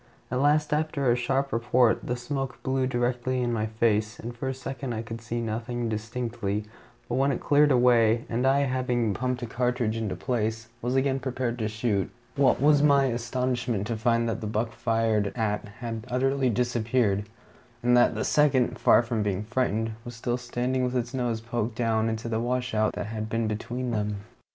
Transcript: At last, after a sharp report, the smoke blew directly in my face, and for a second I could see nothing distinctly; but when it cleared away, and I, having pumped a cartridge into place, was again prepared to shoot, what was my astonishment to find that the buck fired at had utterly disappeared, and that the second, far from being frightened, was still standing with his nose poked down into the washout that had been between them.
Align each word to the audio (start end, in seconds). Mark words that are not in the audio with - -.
At 0.31 0.41
last, 0.41 0.73
after 0.73 1.11
a 1.11 1.15
sharp 1.15 1.53
report, 1.53 2.07
the 2.07 2.15
smoke 2.15 2.57
blew 2.63 2.87
directly 2.87 3.39
in 3.43 3.53
my 3.53 3.67
face, 3.67 4.19
and 4.19 4.35
for 4.35 4.47
a 4.49 4.53
second 4.55 4.93
I 4.95 5.03
could 5.03 5.21
see 5.21 5.39
nothing 5.39 5.89
distinctly; 5.89 6.65
but 7.07 7.13
when 7.17 7.31
it 7.31 7.39
cleared 7.39 7.71
away, 7.71 8.25
and 8.27 8.47
I, 8.47 8.61
having 8.61 9.13
pumped 9.13 9.43
a 9.43 9.45
cartridge 9.45 9.95
into 9.97 10.15
place, 10.15 10.69
was 10.81 10.95
again 10.95 11.19
prepared 11.19 11.59
to 11.59 11.67
shoot, 11.67 12.09
what 12.35 12.59
was 12.59 12.81
my 12.81 13.05
astonishment 13.13 13.85
to 13.85 13.95
find 13.95 14.27
that 14.27 14.41
the 14.41 14.47
buck 14.47 14.71
fired 14.71 15.31
at 15.37 15.65
had 15.67 16.07
utterly 16.09 16.49
disappeared, 16.49 17.29
and 17.83 17.95
that 17.95 18.15
the 18.15 18.25
second, 18.25 18.79
far 18.79 19.03
from 19.03 19.21
being 19.21 19.43
frightened, 19.43 19.91
was 20.03 20.15
still 20.15 20.37
standing 20.37 20.83
with 20.83 20.93
his 20.93 21.13
nose 21.13 21.41
poked 21.41 21.75
down 21.75 22.09
into 22.09 22.27
the 22.27 22.39
washout 22.39 22.93
that 22.93 23.05
had 23.05 23.29
been 23.29 23.45
between 23.47 23.91
them. 23.91 24.21